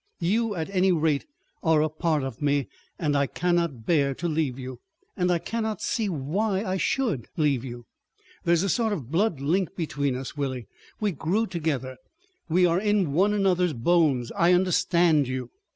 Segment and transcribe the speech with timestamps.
[0.19, 1.27] You, at any rate,
[1.61, 2.67] are a part of me
[2.97, 4.79] and I cannot bear to leave you.
[5.15, 7.85] And I cannot see why I should leave you.
[8.43, 10.65] There is a sort of blood link between us, Willie.
[10.99, 11.97] We grew together.
[12.49, 14.31] We are in one another's bones.
[14.35, 15.51] I understand you.